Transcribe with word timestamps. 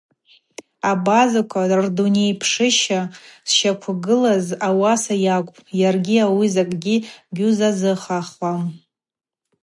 Абазаква 0.91 1.61
рдунейпшыща 1.83 2.99
шщаквгылыз 3.49 4.45
ауаса 4.67 5.15
йакӏвпӏ, 5.25 5.67
йаргьи 5.81 6.17
ауи 6.25 6.47
закӏгьи 6.55 6.97
гьузазыхахуам. 7.35 8.61